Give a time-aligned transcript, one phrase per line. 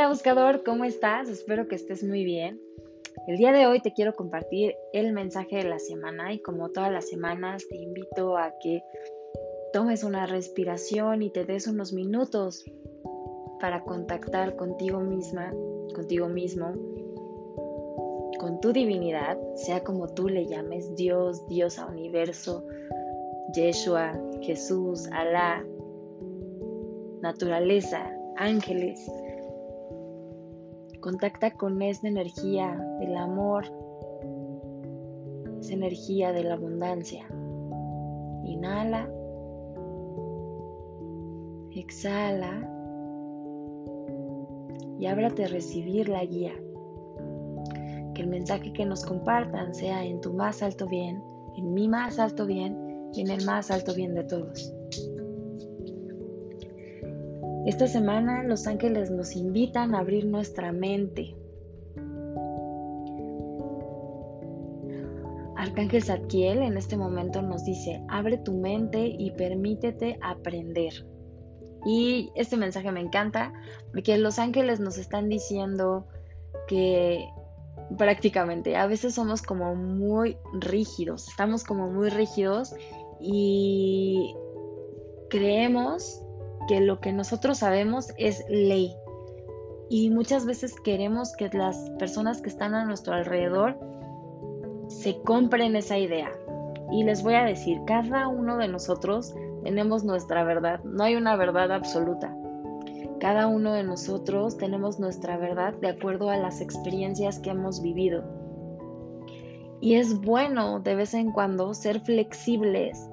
[0.00, 1.28] Hola buscador, ¿cómo estás?
[1.28, 2.58] Espero que estés muy bien.
[3.26, 6.90] El día de hoy te quiero compartir el mensaje de la semana y como todas
[6.90, 8.82] las semanas te invito a que
[9.74, 12.64] tomes una respiración y te des unos minutos
[13.60, 15.52] para contactar contigo misma,
[15.94, 16.72] contigo mismo,
[18.38, 22.66] con tu divinidad, sea como tú le llames, Dios, Diosa, universo,
[23.52, 25.62] Yeshua, Jesús, Alá,
[27.20, 29.06] naturaleza, ángeles.
[31.00, 33.64] Contacta con esa energía del amor,
[35.60, 37.26] esa energía de la abundancia.
[38.44, 39.08] Inhala.
[41.74, 42.68] Exhala.
[44.98, 46.52] Y ábrate a recibir la guía.
[48.14, 51.22] Que el mensaje que nos compartan sea en tu más alto bien,
[51.56, 52.76] en mi más alto bien
[53.14, 54.74] y en el más alto bien de todos.
[57.66, 61.36] Esta semana los ángeles nos invitan a abrir nuestra mente.
[65.56, 71.06] Arcángel Zadkiel en este momento nos dice, abre tu mente y permítete aprender.
[71.84, 73.52] Y este mensaje me encanta
[73.92, 76.06] porque los ángeles nos están diciendo
[76.66, 77.28] que
[77.98, 82.74] prácticamente a veces somos como muy rígidos, estamos como muy rígidos
[83.20, 84.34] y
[85.28, 86.22] creemos
[86.78, 88.94] lo que nosotros sabemos es ley.
[89.88, 93.76] Y muchas veces queremos que las personas que están a nuestro alrededor
[94.86, 96.30] se compren esa idea.
[96.92, 100.80] Y les voy a decir, cada uno de nosotros tenemos nuestra verdad.
[100.84, 102.36] No hay una verdad absoluta.
[103.18, 108.22] Cada uno de nosotros tenemos nuestra verdad de acuerdo a las experiencias que hemos vivido.
[109.80, 113.10] Y es bueno de vez en cuando ser flexibles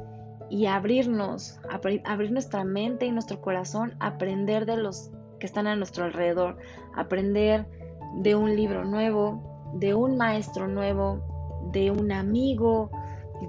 [0.50, 1.60] y abrirnos,
[2.06, 6.58] abrir nuestra mente y nuestro corazón, aprender de los que están a nuestro alrededor,
[6.96, 7.66] aprender
[8.22, 11.22] de un libro nuevo, de un maestro nuevo,
[11.72, 12.90] de un amigo,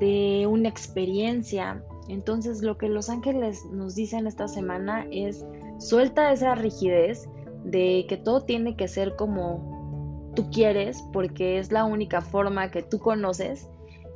[0.01, 1.83] de una experiencia.
[2.09, 5.45] Entonces lo que los ángeles nos dicen esta semana es
[5.79, 7.29] suelta esa rigidez
[7.65, 12.83] de que todo tiene que ser como tú quieres porque es la única forma que
[12.83, 13.69] tú conoces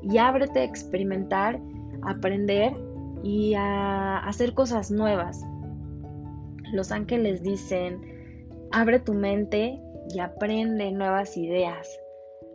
[0.02, 1.60] y ábrete a experimentar
[2.02, 2.72] aprender
[3.22, 5.40] y a hacer cosas nuevas.
[6.72, 8.00] Los ángeles dicen,
[8.72, 11.88] abre tu mente y aprende nuevas ideas.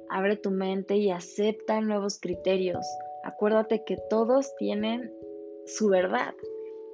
[0.10, 2.86] Abre tu mente y acepta nuevos criterios.
[3.24, 5.12] Acuérdate que todos tienen
[5.66, 6.34] su verdad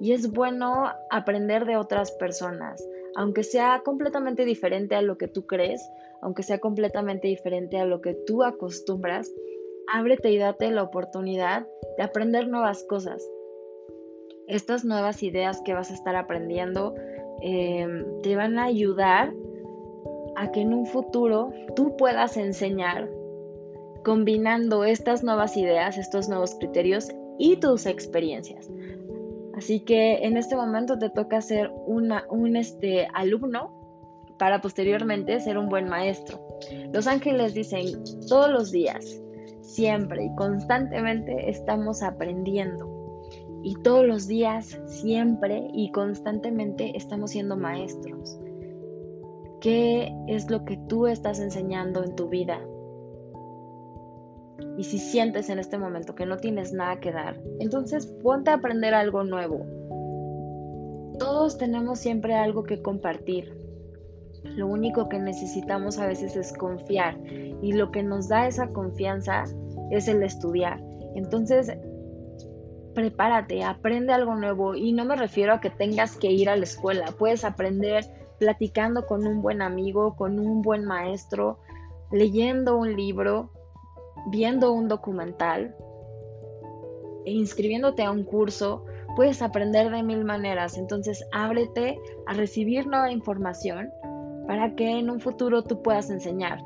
[0.00, 2.84] y es bueno aprender de otras personas,
[3.14, 5.88] aunque sea completamente diferente a lo que tú crees,
[6.20, 9.30] aunque sea completamente diferente a lo que tú acostumbras,
[9.92, 13.22] ábrete y date la oportunidad de aprender nuevas cosas.
[14.46, 16.94] Estas nuevas ideas que vas a estar aprendiendo
[17.40, 19.32] em, te van a ayudar
[20.36, 23.08] a que en un futuro tú puedas enseñar
[24.04, 27.08] combinando estas nuevas ideas, estos nuevos criterios
[27.38, 28.70] y tus experiencias.
[29.56, 33.72] Así que en este momento te toca ser un este, alumno
[34.38, 36.40] para posteriormente ser un buen maestro.
[36.92, 39.20] Los ángeles dicen todos los días,
[39.64, 43.22] siempre y constantemente estamos aprendiendo.
[43.62, 48.38] Y todos los días, siempre y constantemente estamos siendo maestros.
[49.60, 52.60] ¿Qué es lo que tú estás enseñando en tu vida?
[54.76, 58.54] Y si sientes en este momento que no tienes nada que dar, entonces ponte a
[58.54, 59.64] aprender algo nuevo.
[61.18, 63.63] Todos tenemos siempre algo que compartir.
[64.44, 69.44] Lo único que necesitamos a veces es confiar y lo que nos da esa confianza
[69.90, 70.80] es el estudiar.
[71.14, 71.72] Entonces,
[72.94, 76.64] prepárate, aprende algo nuevo y no me refiero a que tengas que ir a la
[76.64, 78.04] escuela, puedes aprender
[78.38, 81.58] platicando con un buen amigo, con un buen maestro,
[82.12, 83.50] leyendo un libro,
[84.30, 85.74] viendo un documental
[87.24, 88.84] e inscribiéndote a un curso,
[89.16, 90.76] puedes aprender de mil maneras.
[90.76, 93.90] Entonces, ábrete a recibir nueva información
[94.46, 96.58] para que en un futuro tú puedas enseñar.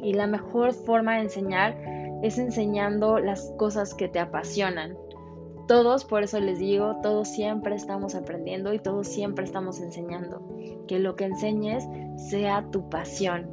[0.00, 1.76] Y la mejor forma de enseñar
[2.22, 4.96] es enseñando las cosas que te apasionan.
[5.66, 10.42] Todos, por eso les digo, todos siempre estamos aprendiendo y todos siempre estamos enseñando.
[10.86, 11.86] Que lo que enseñes
[12.16, 13.50] sea tu pasión.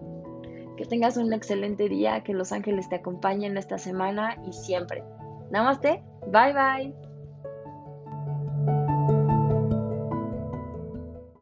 [0.76, 5.04] Que tengas un excelente día, que los ángeles te acompañen esta semana y siempre.
[5.52, 7.11] Namaste, bye bye.